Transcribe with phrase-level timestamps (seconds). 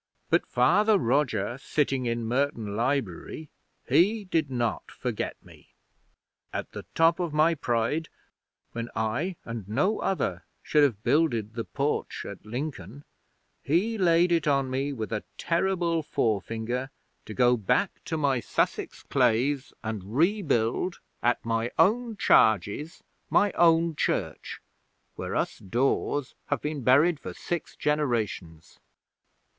[0.31, 3.49] But Father Roger sitting in Merton Library,
[3.87, 5.75] he did not forget me.
[6.51, 8.09] At the top of my pride,
[8.71, 13.03] when I and no other should have builded the porch at Lincoln,
[13.61, 16.89] he laid it on me with a terrible forefinger
[17.27, 23.95] to go back to my Sussex clays and rebuild, at my own charges, my own
[23.95, 24.63] church,
[25.15, 28.79] where us Dawes have been buried for six generations.